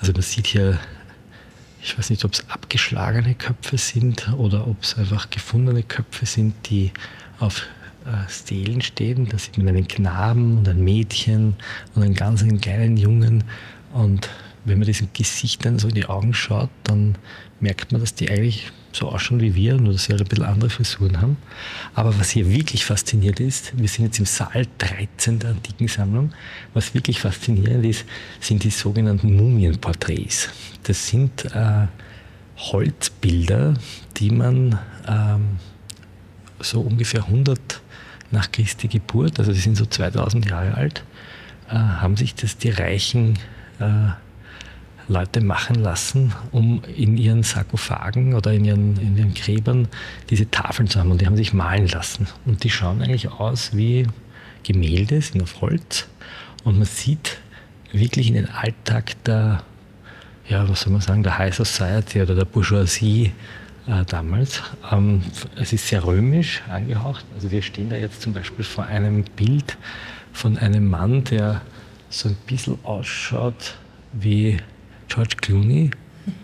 also 0.00 0.12
man 0.12 0.22
sieht 0.22 0.46
hier, 0.46 0.78
ich 1.82 1.98
weiß 1.98 2.10
nicht, 2.10 2.24
ob 2.24 2.34
es 2.34 2.48
abgeschlagene 2.48 3.34
Köpfe 3.34 3.78
sind 3.78 4.32
oder 4.34 4.64
ob 4.64 4.80
es 4.80 4.96
einfach 4.96 5.28
gefundene 5.28 5.82
Köpfe 5.82 6.24
sind, 6.24 6.54
die 6.70 6.92
auf 7.40 7.66
äh, 8.04 8.30
Stelen 8.30 8.80
stehen. 8.80 9.28
Da 9.28 9.38
sieht 9.38 9.58
man 9.58 9.66
einen 9.66 9.88
Knaben 9.88 10.58
und 10.58 10.68
ein 10.68 10.84
Mädchen 10.84 11.56
und 11.96 12.04
einen 12.04 12.14
ganz 12.14 12.44
kleinen 12.60 12.96
Jungen. 12.96 13.42
Und 13.92 14.28
wenn 14.64 14.78
man 14.78 14.86
diesen 14.86 15.08
Gesichtern 15.12 15.78
so 15.78 15.88
in 15.88 15.94
die 15.94 16.06
Augen 16.06 16.34
schaut, 16.34 16.70
dann 16.84 17.16
merkt 17.60 17.92
man, 17.92 18.00
dass 18.00 18.14
die 18.14 18.30
eigentlich 18.30 18.70
so 18.92 19.08
ausschauen 19.08 19.40
wie 19.40 19.54
wir, 19.54 19.76
nur 19.76 19.92
dass 19.92 20.04
sie 20.04 20.12
halt 20.12 20.22
ein 20.22 20.28
bisschen 20.28 20.44
andere 20.44 20.70
Frisuren 20.70 21.20
haben. 21.20 21.36
Aber 21.94 22.18
was 22.18 22.30
hier 22.30 22.50
wirklich 22.50 22.84
fasziniert 22.84 23.40
ist, 23.40 23.78
wir 23.78 23.88
sind 23.88 24.06
jetzt 24.06 24.18
im 24.18 24.26
Saal 24.26 24.66
13 24.78 25.38
der 25.38 25.50
Antikensammlung, 25.50 26.32
was 26.74 26.94
wirklich 26.94 27.20
faszinierend 27.20 27.84
ist, 27.84 28.04
sind 28.40 28.64
die 28.64 28.70
sogenannten 28.70 29.36
Mumienporträts. 29.36 30.48
Das 30.84 31.08
sind 31.08 31.44
äh, 31.46 31.86
Holzbilder, 32.56 33.74
die 34.16 34.30
man 34.30 34.78
ähm, 35.06 35.58
so 36.60 36.80
ungefähr 36.80 37.24
100 37.24 37.80
nach 38.30 38.50
Christi 38.52 38.88
Geburt, 38.88 39.38
also 39.38 39.52
die 39.52 39.58
sind 39.58 39.76
so 39.76 39.86
2000 39.86 40.50
Jahre 40.50 40.74
alt, 40.74 41.04
äh, 41.68 41.74
haben 41.74 42.16
sich 42.16 42.34
das 42.34 42.58
die 42.58 42.70
reichen 42.70 43.38
äh, 43.78 44.10
Leute 45.08 45.40
machen 45.40 45.76
lassen, 45.76 46.34
um 46.52 46.82
in 46.96 47.16
ihren 47.16 47.42
Sarkophagen 47.42 48.34
oder 48.34 48.52
in 48.52 48.64
ihren, 48.64 49.00
in 49.00 49.16
ihren 49.16 49.34
Gräbern 49.34 49.88
diese 50.28 50.50
Tafeln 50.50 50.88
zu 50.88 51.00
haben. 51.00 51.10
Und 51.10 51.20
die 51.20 51.26
haben 51.26 51.36
sich 51.36 51.54
malen 51.54 51.88
lassen. 51.88 52.28
Und 52.44 52.62
die 52.62 52.70
schauen 52.70 53.02
eigentlich 53.02 53.30
aus 53.30 53.74
wie 53.74 54.06
Gemälde, 54.62 55.20
sind 55.22 55.42
auf 55.42 55.60
Holz. 55.62 56.06
Und 56.64 56.76
man 56.76 56.86
sieht 56.86 57.38
wirklich 57.92 58.28
in 58.28 58.34
den 58.34 58.50
Alltag 58.50 59.22
der, 59.24 59.62
ja, 60.46 60.68
was 60.68 60.82
soll 60.82 60.92
man 60.92 61.00
sagen, 61.00 61.22
der 61.22 61.38
High 61.38 61.54
Society 61.54 62.20
oder 62.20 62.34
der 62.34 62.44
Bourgeoisie 62.44 63.32
äh, 63.86 64.04
damals. 64.04 64.62
Ähm, 64.92 65.22
es 65.56 65.72
ist 65.72 65.88
sehr 65.88 66.04
römisch 66.04 66.62
angehaucht. 66.68 67.24
Also 67.34 67.50
wir 67.50 67.62
stehen 67.62 67.88
da 67.88 67.96
jetzt 67.96 68.20
zum 68.20 68.34
Beispiel 68.34 68.64
vor 68.64 68.84
einem 68.84 69.24
Bild 69.36 69.78
von 70.34 70.58
einem 70.58 70.88
Mann, 70.88 71.24
der 71.24 71.62
so 72.10 72.28
ein 72.28 72.36
bisschen 72.46 72.78
ausschaut 72.84 73.74
wie 74.12 74.58
George 75.08 75.36
Clooney. 75.40 75.90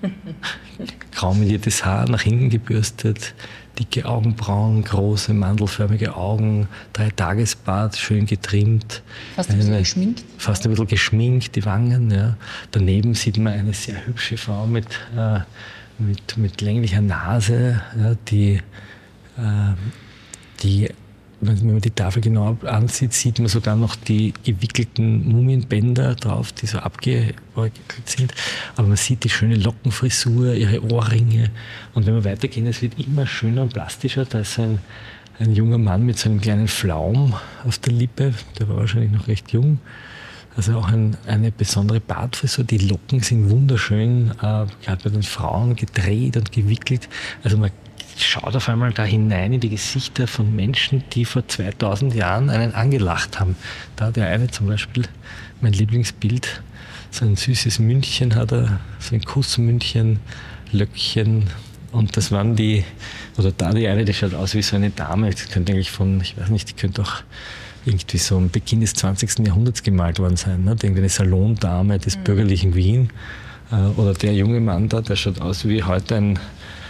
Graumeliertes 1.13 1.85
Haar, 1.85 2.09
nach 2.09 2.23
hinten 2.23 2.51
gebürstet, 2.51 3.35
dicke 3.79 4.07
Augenbrauen, 4.07 4.83
große 4.83 5.35
mandelförmige 5.35 6.17
Augen, 6.17 6.69
drei 6.93 7.11
Tagesbart, 7.11 7.97
schön 7.97 8.27
getrimmt. 8.27 9.03
Fast 9.37 9.51
ein 9.51 9.59
bisschen 9.59 9.79
geschminkt? 9.79 10.25
Fast 10.39 10.65
ein 10.65 10.71
bisschen 10.71 10.87
geschminkt, 10.87 11.55
die 11.55 11.65
Wangen. 11.65 12.11
Ja. 12.11 12.37
Daneben 12.71 13.15
sieht 13.15 13.39
man 13.39 13.53
eine 13.53 13.73
sehr 13.73 14.07
hübsche 14.07 14.37
Frau 14.37 14.67
mit, 14.67 14.87
äh, 15.17 15.41
mit, 15.99 16.37
mit 16.37 16.61
länglicher 16.61 17.01
Nase, 17.01 17.81
ja, 17.99 18.15
die, 18.29 18.55
äh, 19.37 19.75
die 20.63 20.89
wenn 21.41 21.67
man 21.67 21.81
die 21.81 21.91
Tafel 21.91 22.23
genau 22.23 22.57
ansieht, 22.65 23.13
sieht 23.13 23.39
man 23.39 23.49
sogar 23.49 23.77
noch 23.77 23.97
die 23.97 24.33
gewickelten 24.45 25.29
Mumienbänder 25.29 26.15
drauf, 26.15 26.53
die 26.53 26.67
so 26.67 26.79
abgewickelt 26.79 27.35
sind. 28.07 28.35
Aber 28.77 28.89
man 28.89 28.97
sieht 28.97 29.25
die 29.25 29.29
schöne 29.29 29.57
Lockenfrisur, 29.57 30.55
ihre 30.55 30.83
Ohrringe. 30.93 31.51
Und 31.95 32.07
wenn 32.07 32.15
wir 32.15 32.25
weitergehen, 32.25 32.67
es 32.67 32.83
wird 32.83 32.99
immer 32.99 33.27
schöner 33.27 33.63
und 33.63 33.73
plastischer. 33.73 34.25
Da 34.25 34.41
ist 34.41 34.59
ein, 34.59 34.79
ein 35.39 35.55
junger 35.55 35.79
Mann 35.79 36.07
mit 36.07 36.19
so 36.19 36.29
einem 36.29 36.41
kleinen 36.41 36.69
Flaum 36.69 37.35
auf 37.65 37.79
der 37.79 37.93
Lippe, 37.93 38.33
der 38.59 38.69
war 38.69 38.77
wahrscheinlich 38.77 39.13
noch 39.13 39.29
recht 39.29 39.53
jung. 39.53 39.81
Also 40.57 40.79
auch 40.79 40.89
ein, 40.89 41.17
eine 41.27 41.51
besondere 41.51 42.01
Bartfrisur. 42.01 42.65
Die 42.65 42.79
Locken 42.79 43.21
sind 43.21 43.51
wunderschön, 43.51 44.31
äh, 44.39 44.67
gerade 44.85 45.03
bei 45.03 45.11
den 45.11 45.25
Frauen 45.25 45.75
gedreht 45.75 46.37
und 46.37 46.53
gewickelt. 46.53 47.09
Also 47.43 47.59
man 47.59 47.71
schaut 48.19 48.55
auf 48.55 48.69
einmal 48.69 48.93
da 48.93 49.05
hinein 49.05 49.53
in 49.53 49.61
die 49.61 49.69
Gesichter 49.69 50.27
von 50.27 50.55
Menschen, 50.55 51.05
die 51.13 51.25
vor 51.25 51.47
2000 51.47 52.15
Jahren 52.15 52.51
einen 52.51 52.75
angelacht 52.75 53.41
haben. 53.41 53.57
Da 53.97 54.07
hat 54.07 54.17
der 54.17 54.29
eine 54.29 54.49
zum 54.49 54.67
Beispiel, 54.67 55.05
mein 55.61 55.73
Lieblingsbild, 55.73 56.63
so 57.11 57.25
ein 57.25 57.37
süßes 57.37 57.79
Mündchen 57.79 58.35
hat 58.35 58.53
er, 58.53 58.81
so 58.99 59.15
ein 59.15 59.23
Kussmündchen, 59.23 60.19
Löckchen. 60.73 61.45
Und 61.93 62.17
das 62.17 62.33
waren 62.33 62.57
die, 62.57 62.85
oder 63.39 63.53
da 63.53 63.73
die 63.73 63.87
eine, 63.87 64.05
die 64.05 64.15
schaut 64.15 64.35
aus 64.35 64.55
wie 64.55 64.63
so 64.63 64.77
eine 64.77 64.91
Dame. 64.91 65.31
Die 65.31 65.45
könnte 65.47 65.73
eigentlich 65.73 65.93
von, 65.93 66.21
ich 66.21 66.37
weiß 66.37 66.49
nicht, 66.49 66.69
die 66.69 66.75
könnte 66.75 67.03
auch 67.03 67.23
irgendwie 67.87 68.19
so 68.19 68.37
am 68.37 68.51
Beginn 68.51 68.81
des 68.81 68.95
20. 68.95 69.47
Jahrhunderts 69.47 69.83
gemalt 69.83 70.19
worden 70.19 70.37
sein. 70.37 70.65
Ne? 70.65 70.77
Irgendwie 70.83 71.03
eine 71.03 71.09
Salondame 71.09 71.99
des 71.99 72.17
mhm. 72.17 72.25
bürgerlichen 72.25 72.75
Wien. 72.75 73.11
Äh, 73.71 73.77
oder 73.97 74.15
der 74.15 74.35
junge 74.35 74.61
Mann 74.61 74.89
da, 74.89 75.01
der 75.01 75.17
schaut 75.17 75.41
aus 75.41 75.67
wie 75.69 75.83
heute 75.83 76.17
ein 76.17 76.39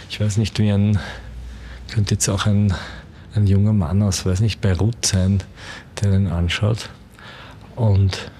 ich 0.09 0.19
weiß 0.19 0.37
nicht, 0.37 0.59
wie 0.59 0.71
ein, 0.71 0.99
könnte 1.91 2.15
jetzt 2.15 2.29
auch 2.29 2.45
ein, 2.45 2.73
ein 3.35 3.47
junger 3.47 3.73
Mann 3.73 4.01
aus, 4.01 4.25
weiß 4.25 4.39
nicht, 4.39 4.61
Beirut 4.61 5.05
sein, 5.05 5.43
der 6.01 6.11
den 6.11 6.27
anschaut. 6.27 6.89
Und 7.75 8.31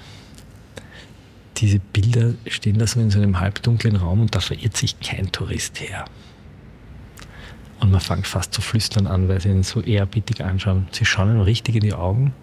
diese 1.58 1.80
Bilder 1.80 2.34
stehen 2.48 2.78
da 2.78 2.88
so 2.88 3.00
in 3.00 3.12
so 3.12 3.20
einem 3.20 3.40
halbdunklen 3.40 3.96
Raum 3.96 4.22
und 4.22 4.36
da 4.36 4.40
verirrt 4.40 4.76
sich 4.76 5.00
kein 5.00 5.32
Tourist 5.32 5.80
her. 5.80 6.06
Und 7.80 7.92
man 7.92 8.02
fängt 8.02 8.28
fast 8.28 8.54
zu 8.54 8.62
flüstern 8.62 9.08
an, 9.08 9.28
weil 9.28 9.42
sie 9.42 9.50
ihn 9.50 9.64
so 9.64 9.82
ehrerbietig 9.82 10.44
anschauen. 10.44 10.88
Sie 10.92 11.06
schauen 11.06 11.36
ihm 11.36 11.42
richtig 11.42 11.76
in 11.76 11.82
die 11.82 11.94
Augen 11.94 12.34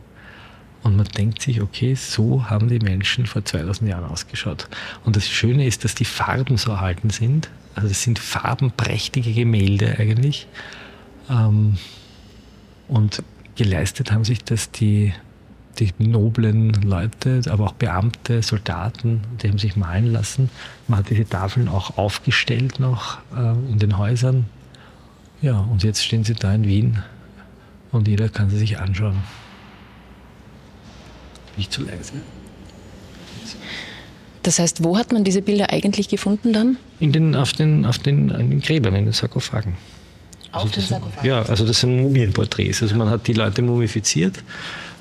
und 0.83 0.97
man 0.97 1.07
denkt 1.07 1.43
sich, 1.43 1.61
okay, 1.61 1.95
so 1.95 2.49
haben 2.51 2.69
die 2.69 2.81
Menschen 2.81 3.27
vor 3.27 3.45
2000 3.45 3.91
Jahren 3.91 4.05
ausgeschaut. 4.05 4.69
Und 5.05 5.17
das 5.17 5.29
Schöne 5.29 5.67
ist, 5.67 5.85
dass 5.85 5.95
die 5.95 6.05
Farben 6.05 6.57
so 6.57 6.73
erhalten 6.73 7.11
sind. 7.11 7.51
Also 7.75 7.89
das 7.89 8.03
sind 8.03 8.19
farbenprächtige 8.19 9.33
Gemälde 9.33 9.97
eigentlich. 9.99 10.47
Ähm, 11.31 11.79
und 12.89 13.23
geleistet 13.57 14.13
haben 14.13 14.25
sich 14.25 14.45
das 14.45 14.71
die, 14.71 15.13
die 15.79 15.93
noblen 15.99 16.73
Leute, 16.83 17.41
aber 17.49 17.67
auch 17.67 17.73
Beamte, 17.73 18.43
Soldaten, 18.43 19.23
die 19.43 19.49
haben 19.49 19.59
sich 19.59 19.77
malen 19.77 20.13
lassen. 20.13 20.51
Man 20.89 21.01
hat 21.01 21.11
diese 21.11 21.29
Tafeln 21.29 21.69
auch 21.69 21.97
aufgestellt 21.97 22.81
noch 22.81 23.19
äh, 23.35 23.53
in 23.71 23.79
den 23.79 23.99
Häusern. 23.99 24.47
Ja, 25.41 25.59
und 25.59 25.83
jetzt 25.83 26.05
stehen 26.05 26.25
sie 26.25 26.35
da 26.35 26.55
in 26.55 26.65
Wien 26.65 27.03
und 27.91 28.07
jeder 28.09 28.29
kann 28.29 28.51
sie 28.51 28.59
sich 28.59 28.79
anschauen. 28.79 29.23
Nicht 31.57 31.73
zu 31.73 31.83
leise. 31.83 32.15
Das 34.43 34.59
heißt, 34.59 34.83
wo 34.83 34.97
hat 34.97 35.13
man 35.13 35.25
diese 35.25 35.43
Bilder 35.43 35.71
eigentlich 35.71 36.09
gefunden 36.09 36.53
dann? 36.53 36.77
In 36.99 37.13
den, 37.13 37.35
auf, 37.35 37.53
den, 37.53 37.87
auf 37.87 37.99
den, 37.99 38.31
in 38.31 38.51
den 38.51 38.61
Gräbern, 38.61 38.95
in 38.95 39.05
den 39.05 39.13
Sarkophagen. 39.13 39.75
Auf 40.51 40.65
also 40.65 40.75
den 40.75 40.83
Sarkophagen? 40.83 41.29
Ja, 41.29 41.43
also 41.43 41.67
das 41.67 41.81
sind 41.81 42.01
Mumienporträts. 42.01 42.83
Also 42.83 42.97
man 42.97 43.09
hat 43.09 43.27
die 43.27 43.35
Leute 43.35 43.63
mumifiziert. 43.63 44.43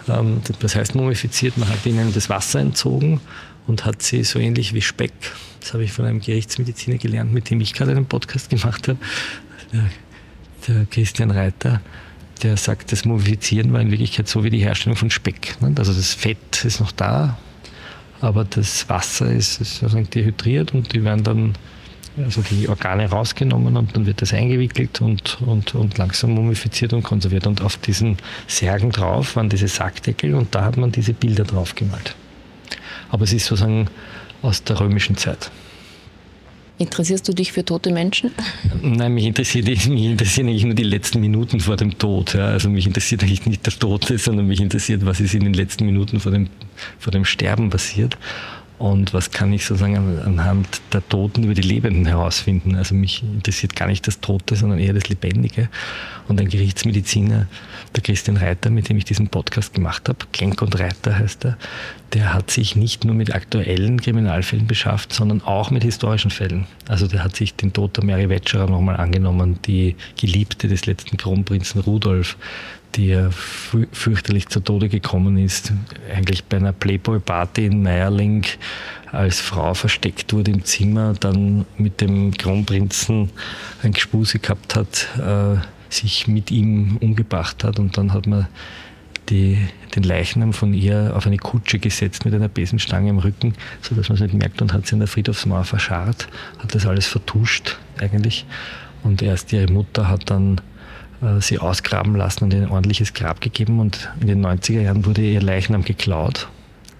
Ähm, 0.07 0.41
das 0.59 0.75
heißt 0.75 0.95
mumifiziert, 0.95 1.57
man 1.57 1.69
hat 1.69 1.85
ihnen 1.85 2.13
das 2.13 2.29
Wasser 2.29 2.59
entzogen 2.59 3.19
und 3.67 3.85
hat 3.85 4.01
sie 4.01 4.23
so 4.23 4.39
ähnlich 4.39 4.73
wie 4.73 4.81
Speck, 4.81 5.13
das 5.59 5.73
habe 5.73 5.83
ich 5.83 5.91
von 5.91 6.05
einem 6.05 6.19
Gerichtsmediziner 6.19 6.97
gelernt, 6.97 7.31
mit 7.33 7.49
dem 7.49 7.61
ich 7.61 7.73
gerade 7.73 7.91
einen 7.91 8.05
Podcast 8.05 8.49
gemacht 8.49 8.87
habe, 8.87 8.97
der, 9.71 9.89
der 10.67 10.85
Christian 10.85 11.31
Reiter, 11.31 11.81
der 12.41 12.57
sagt, 12.57 12.91
das 12.91 13.05
Mumifizieren 13.05 13.71
war 13.71 13.81
in 13.81 13.91
Wirklichkeit 13.91 14.27
so 14.27 14.43
wie 14.43 14.49
die 14.49 14.59
Herstellung 14.59 14.97
von 14.97 15.11
Speck. 15.11 15.55
Also 15.75 15.93
das 15.93 16.13
Fett 16.13 16.65
ist 16.65 16.79
noch 16.79 16.91
da, 16.91 17.37
aber 18.21 18.45
das 18.45 18.87
Wasser 18.87 19.31
ist, 19.31 19.55
sozusagen 19.55 20.09
dehydriert 20.09 20.73
und 20.73 20.93
die 20.93 21.03
werden 21.03 21.23
dann, 21.23 21.53
also 22.17 22.41
die 22.41 22.69
Organe 22.69 23.09
rausgenommen 23.09 23.75
und 23.75 23.95
dann 23.95 24.05
wird 24.05 24.21
das 24.21 24.33
eingewickelt 24.33 25.01
und, 25.01 25.41
und, 25.41 25.73
und 25.75 25.97
langsam 25.97 26.31
mumifiziert 26.31 26.93
und 26.93 27.03
konserviert. 27.03 27.47
Und 27.47 27.61
auf 27.61 27.77
diesen 27.77 28.17
Särgen 28.47 28.91
drauf 28.91 29.35
waren 29.35 29.49
diese 29.49 29.67
Sackdeckel 29.67 30.35
und 30.35 30.53
da 30.53 30.63
hat 30.63 30.77
man 30.77 30.91
diese 30.91 31.13
Bilder 31.13 31.43
drauf 31.43 31.73
gemalt. 31.73 32.15
Aber 33.09 33.23
es 33.23 33.33
ist 33.33 33.47
sozusagen 33.47 33.87
aus 34.41 34.63
der 34.63 34.79
römischen 34.79 35.17
Zeit. 35.17 35.51
Interessierst 36.81 37.27
du 37.27 37.33
dich 37.33 37.51
für 37.51 37.63
tote 37.63 37.91
Menschen? 37.91 38.31
Nein, 38.81 39.13
mich 39.13 39.25
interessiert 39.25 39.67
mich 39.67 39.85
interessieren 39.87 40.47
eigentlich 40.47 40.65
nur 40.65 40.73
die 40.73 40.81
letzten 40.81 41.19
Minuten 41.19 41.59
vor 41.59 41.77
dem 41.77 41.95
Tod. 41.99 42.33
Ja. 42.33 42.47
Also 42.47 42.69
mich 42.69 42.87
interessiert 42.87 43.21
eigentlich 43.21 43.45
nicht 43.45 43.63
der 43.67 43.73
Tote, 43.73 44.17
sondern 44.17 44.47
mich 44.47 44.59
interessiert, 44.59 45.05
was 45.05 45.19
ist 45.19 45.35
in 45.35 45.43
den 45.43 45.53
letzten 45.53 45.85
Minuten 45.85 46.19
vor 46.19 46.31
dem, 46.31 46.47
vor 46.97 47.11
dem 47.11 47.23
Sterben 47.23 47.69
passiert 47.69 48.17
und 48.81 49.13
was 49.13 49.29
kann 49.29 49.53
ich 49.53 49.63
sozusagen 49.63 50.19
anhand 50.25 50.81
der 50.91 51.07
Toten 51.07 51.43
über 51.43 51.53
die 51.53 51.61
Lebenden 51.61 52.07
herausfinden. 52.07 52.75
Also 52.75 52.95
mich 52.95 53.21
interessiert 53.21 53.75
gar 53.75 53.87
nicht 53.87 54.07
das 54.07 54.21
Tote, 54.21 54.55
sondern 54.55 54.79
eher 54.79 54.93
das 54.93 55.07
Lebendige. 55.07 55.69
Und 56.27 56.41
ein 56.41 56.49
Gerichtsmediziner, 56.49 57.45
der 57.95 58.01
Christian 58.01 58.37
Reiter, 58.37 58.71
mit 58.71 58.89
dem 58.89 58.97
ich 58.97 59.05
diesen 59.05 59.27
Podcast 59.27 59.75
gemacht 59.75 60.09
habe, 60.09 60.25
Klenk 60.33 60.63
und 60.63 60.79
Reiter 60.79 61.19
heißt 61.19 61.45
er, 61.45 61.57
der 62.13 62.33
hat 62.33 62.49
sich 62.49 62.75
nicht 62.75 63.05
nur 63.05 63.13
mit 63.13 63.35
aktuellen 63.35 64.01
Kriminalfällen 64.01 64.65
beschafft, 64.65 65.13
sondern 65.13 65.43
auch 65.43 65.69
mit 65.69 65.83
historischen 65.83 66.31
Fällen. 66.31 66.65
Also 66.87 67.05
der 67.05 67.23
hat 67.23 67.35
sich 67.35 67.53
den 67.53 67.73
Tod 67.73 67.97
der 67.97 68.03
Mary 68.03 68.29
Wetscherer 68.29 68.67
nochmal 68.67 68.97
angenommen, 68.97 69.59
die 69.67 69.95
Geliebte 70.19 70.67
des 70.67 70.87
letzten 70.87 71.17
Kronprinzen 71.17 71.81
Rudolf, 71.81 72.35
die 72.95 73.07
ja 73.07 73.29
fürchterlich 73.31 74.49
zu 74.49 74.59
Tode 74.59 74.89
gekommen 74.89 75.37
ist, 75.37 75.73
eigentlich 76.13 76.43
bei 76.43 76.57
einer 76.57 76.73
Playboy-Party 76.73 77.65
in 77.65 77.83
Meierling 77.83 78.45
als 79.11 79.39
Frau 79.39 79.73
versteckt 79.73 80.33
wurde 80.33 80.51
im 80.51 80.63
Zimmer, 80.63 81.13
dann 81.19 81.65
mit 81.77 82.01
dem 82.01 82.31
Kronprinzen 82.31 83.29
ein 83.83 83.91
Gespuse 83.91 84.39
gehabt 84.39 84.75
hat, 84.75 85.07
äh, 85.19 85.57
sich 85.89 86.27
mit 86.27 86.51
ihm 86.51 86.97
umgebracht 86.97 87.63
hat 87.63 87.79
und 87.79 87.97
dann 87.97 88.13
hat 88.13 88.27
man 88.27 88.47
die, 89.29 89.57
den 89.95 90.03
Leichnam 90.03 90.53
von 90.53 90.73
ihr 90.73 91.13
auf 91.15 91.25
eine 91.25 91.37
Kutsche 91.37 91.79
gesetzt 91.79 92.25
mit 92.25 92.33
einer 92.33 92.47
Besenstange 92.47 93.09
im 93.09 93.19
Rücken, 93.19 93.53
sodass 93.81 94.09
man 94.09 94.15
es 94.15 94.21
nicht 94.21 94.33
merkt 94.33 94.61
und 94.61 94.73
hat 94.73 94.87
sie 94.87 94.93
in 94.93 94.99
der 94.99 95.07
Friedhofsmauer 95.07 95.63
verscharrt, 95.63 96.27
hat 96.59 96.73
das 96.75 96.85
alles 96.85 97.07
vertuscht 97.07 97.77
eigentlich. 97.99 98.45
Und 99.03 99.21
erst 99.21 99.51
ihre 99.51 99.71
Mutter 99.71 100.07
hat 100.07 100.29
dann 100.29 100.61
sie 101.39 101.59
ausgraben 101.59 102.15
lassen 102.15 102.45
und 102.45 102.53
ein 102.53 102.69
ordentliches 102.69 103.13
Grab 103.13 103.41
gegeben. 103.41 103.79
Und 103.79 104.09
in 104.21 104.27
den 104.27 104.45
90er 104.45 104.81
Jahren 104.81 105.05
wurde 105.05 105.21
ihr 105.21 105.41
Leichnam 105.41 105.83
geklaut. 105.83 106.47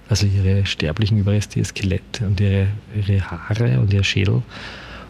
Also 0.09 0.27
ihre 0.27 0.65
sterblichen 0.65 1.17
Überreste, 1.17 1.59
ihr 1.59 1.65
Skelett 1.65 2.21
und 2.21 2.39
ihre, 2.39 2.67
ihre 2.95 3.31
Haare 3.31 3.79
und 3.79 3.93
ihr 3.93 4.03
Schädel. 4.03 4.41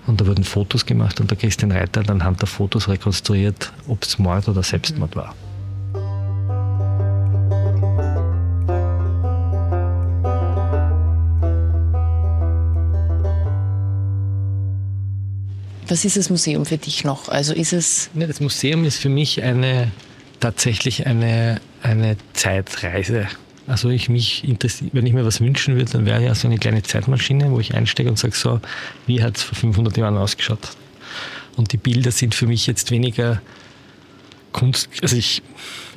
Und 0.08 0.22
da 0.22 0.27
wurden 0.27 0.44
Fotos 0.44 0.86
gemacht 0.86 1.20
und 1.20 1.30
der 1.30 1.38
Christian 1.38 1.72
Reiter 1.72 2.01
hat 2.01 2.10
anhand 2.10 2.41
der 2.41 2.48
Fotos 2.48 2.88
rekonstruiert, 2.88 3.72
ob 3.88 4.03
es 4.03 4.18
Mord 4.18 4.48
oder 4.48 4.63
Selbstmord 4.63 5.15
war. 5.15 5.36
Was 15.91 16.05
ist 16.05 16.15
das 16.15 16.29
Museum 16.29 16.65
für 16.65 16.77
dich 16.77 17.03
noch? 17.03 17.27
Also 17.27 17.53
ist 17.53 17.74
es. 17.74 18.10
Ja, 18.13 18.25
das 18.25 18.39
Museum 18.39 18.86
ist 18.86 18.98
für 18.98 19.10
mich 19.10 19.43
eine 19.43 19.91
tatsächlich 20.39 21.05
eine, 21.05 21.60
eine 21.83 22.15
Zeitreise. 22.31 23.27
Also 23.67 23.89
ich 23.89 24.07
mich 24.07 24.45
wenn 24.93 25.05
ich 25.05 25.12
mir 25.12 25.25
was 25.25 25.41
wünschen 25.41 25.75
würde, 25.75 25.91
dann 25.91 26.05
wäre 26.05 26.24
ja 26.24 26.33
so 26.33 26.48
eine 26.48 26.57
kleine 26.60 26.81
Zeitmaschine, 26.81 27.51
wo 27.51 27.60
ich 27.60 27.75
einstecke 27.75 28.10
und 28.10 28.17
sage 28.17 28.33
so, 28.33 28.62
wie 29.05 29.21
hat 29.21 29.36
es 29.36 29.43
vor 29.43 29.57
500 29.57 29.98
Jahren 29.98 30.15
ausgeschaut? 30.15 30.60
Und 31.57 31.74
die 31.74 31.77
Bilder 31.77 32.12
sind 32.12 32.36
für 32.36 32.48
mich 32.48 32.67
jetzt 32.67 32.89
weniger 32.89 33.41
Kunst, 34.51 34.89
also 35.01 35.15
ich 35.15 35.41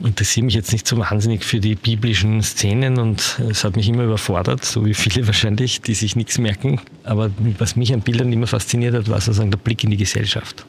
interessiere 0.03 0.47
mich 0.47 0.55
jetzt 0.55 0.73
nicht 0.73 0.87
so 0.87 0.97
wahnsinnig 0.99 1.45
für 1.45 1.61
die 1.61 1.75
biblischen 1.75 2.43
Szenen 2.43 2.99
und 2.99 3.39
es 3.49 3.65
hat 3.65 3.77
mich 3.77 3.89
immer 3.89 4.05
überfordert, 4.05 4.65
so 4.65 4.85
wie 4.85 4.95
viele 4.95 5.27
wahrscheinlich, 5.27 5.81
die 5.81 5.95
sich 5.95 6.17
nichts 6.17 6.39
merken. 6.39 6.81
Aber 7.03 7.31
was 7.59 7.77
mich 7.77 7.93
an 7.93 8.01
Bildern 8.01 8.33
immer 8.33 8.47
fasziniert 8.47 8.95
hat, 8.95 9.09
war 9.09 9.21
sozusagen 9.21 9.51
der 9.51 9.59
Blick 9.59 9.85
in 9.85 9.91
die 9.91 9.97
Gesellschaft. 9.97 10.65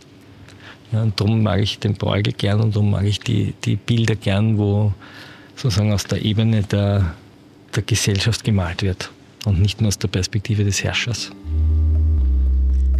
Ja, 0.92 1.02
und 1.02 1.20
darum 1.20 1.42
mag 1.42 1.62
ich 1.62 1.80
den 1.80 1.96
Bruegel 1.96 2.34
gern 2.34 2.62
und 2.62 2.76
darum 2.76 2.92
mag 2.92 3.06
ich 3.06 3.20
die, 3.20 3.54
die 3.64 3.76
Bilder 3.76 4.16
gern, 4.16 4.58
wo 4.58 4.94
sozusagen 5.56 5.92
aus 5.92 6.04
der 6.04 6.24
Ebene 6.24 6.64
der, 6.64 7.16
der 7.76 7.84
Gesellschaft 7.84 8.44
gemalt 8.44 8.84
wird 8.84 9.12
und 9.46 9.62
nicht 9.62 9.82
nur 9.82 9.88
aus 9.88 9.98
der 9.98 10.08
Perspektive 10.08 10.64
des 10.64 10.84
Herrschers. 10.84 11.32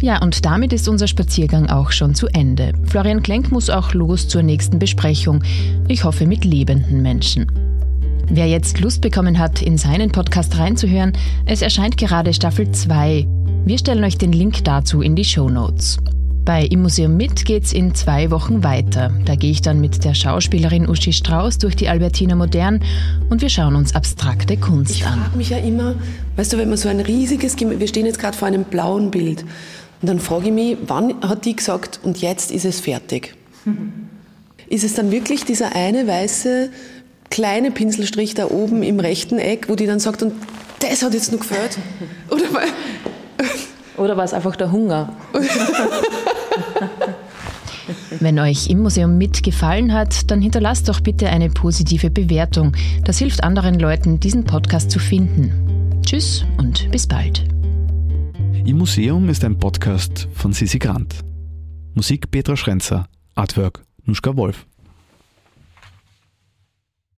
Ja, 0.00 0.22
und 0.22 0.44
damit 0.44 0.72
ist 0.72 0.88
unser 0.88 1.06
Spaziergang 1.06 1.68
auch 1.68 1.90
schon 1.90 2.14
zu 2.14 2.26
Ende. 2.28 2.72
Florian 2.84 3.22
Klenk 3.22 3.50
muss 3.50 3.70
auch 3.70 3.94
los 3.94 4.28
zur 4.28 4.42
nächsten 4.42 4.78
Besprechung. 4.78 5.42
Ich 5.88 6.04
hoffe 6.04 6.26
mit 6.26 6.44
lebenden 6.44 7.02
Menschen. 7.02 7.46
Wer 8.28 8.48
jetzt 8.48 8.80
Lust 8.80 9.00
bekommen 9.00 9.38
hat, 9.38 9.62
in 9.62 9.78
seinen 9.78 10.10
Podcast 10.10 10.58
reinzuhören, 10.58 11.12
es 11.46 11.62
erscheint 11.62 11.96
gerade 11.96 12.34
Staffel 12.34 12.70
2. 12.70 13.26
Wir 13.64 13.78
stellen 13.78 14.04
euch 14.04 14.18
den 14.18 14.32
Link 14.32 14.64
dazu 14.64 15.00
in 15.00 15.14
die 15.14 15.24
Show 15.24 15.48
Notes. 15.48 15.98
Bei 16.44 16.64
Im 16.64 16.82
Museum 16.82 17.16
mit 17.16 17.44
geht's 17.44 17.72
in 17.72 17.94
zwei 17.94 18.30
Wochen 18.30 18.62
weiter. 18.62 19.12
Da 19.24 19.34
gehe 19.34 19.50
ich 19.50 19.62
dann 19.62 19.80
mit 19.80 20.04
der 20.04 20.14
Schauspielerin 20.14 20.88
Uschi 20.88 21.12
Strauß 21.12 21.58
durch 21.58 21.74
die 21.74 21.88
Albertina 21.88 22.36
Modern 22.36 22.80
und 23.30 23.42
wir 23.42 23.48
schauen 23.48 23.74
uns 23.74 23.96
abstrakte 23.96 24.56
Kunst 24.56 24.92
ich 24.92 25.04
an. 25.04 25.14
Ich 25.14 25.24
frage 25.24 25.36
mich 25.38 25.50
ja 25.50 25.58
immer, 25.58 25.96
weißt 26.36 26.52
du, 26.52 26.58
wenn 26.58 26.68
man 26.68 26.78
so 26.78 26.88
ein 26.88 27.00
riesiges, 27.00 27.56
wir 27.58 27.88
stehen 27.88 28.06
jetzt 28.06 28.20
gerade 28.20 28.36
vor 28.36 28.46
einem 28.46 28.62
blauen 28.62 29.10
Bild 29.10 29.44
und 30.02 30.08
dann 30.08 30.20
frage 30.20 30.46
ich 30.46 30.52
mich, 30.52 30.76
wann 30.86 31.20
hat 31.22 31.44
die 31.44 31.56
gesagt, 31.56 32.00
und 32.02 32.20
jetzt 32.20 32.50
ist 32.50 32.64
es 32.64 32.80
fertig? 32.80 33.34
Ist 34.68 34.82
es 34.82 34.94
dann 34.94 35.12
wirklich 35.12 35.44
dieser 35.44 35.76
eine 35.76 36.08
weiße 36.08 36.70
kleine 37.30 37.70
Pinselstrich 37.70 38.34
da 38.34 38.50
oben 38.50 38.82
im 38.82 38.98
rechten 38.98 39.38
Eck, 39.38 39.68
wo 39.68 39.76
die 39.76 39.86
dann 39.86 40.00
sagt, 40.00 40.24
und 40.24 40.32
das 40.80 41.04
hat 41.04 41.14
jetzt 41.14 41.30
noch 41.32 41.38
gefällt? 41.38 41.78
Oder, 42.30 42.44
Oder 43.96 44.16
war 44.16 44.24
es 44.24 44.34
einfach 44.34 44.56
der 44.56 44.72
Hunger? 44.72 45.12
Wenn 48.20 48.38
euch 48.38 48.68
im 48.68 48.80
Museum 48.80 49.16
mitgefallen 49.18 49.92
hat, 49.92 50.30
dann 50.30 50.40
hinterlasst 50.40 50.88
doch 50.88 51.00
bitte 51.00 51.28
eine 51.28 51.50
positive 51.50 52.10
Bewertung. 52.10 52.72
Das 53.04 53.18
hilft 53.18 53.44
anderen 53.44 53.78
Leuten, 53.78 54.18
diesen 54.18 54.44
Podcast 54.44 54.90
zu 54.90 54.98
finden. 54.98 56.00
Tschüss 56.04 56.44
und 56.56 56.90
bis 56.90 57.06
bald. 57.06 57.55
Im 58.66 58.78
Museum 58.78 59.28
ist 59.28 59.44
ein 59.44 59.56
Podcast 59.56 60.26
von 60.34 60.52
Sisi 60.52 60.80
Grant. 60.80 61.20
Musik 61.94 62.32
Petra 62.32 62.56
Schrenzer, 62.56 63.08
Artwork 63.36 63.84
Nuschka 64.06 64.36
Wolf. 64.36 64.66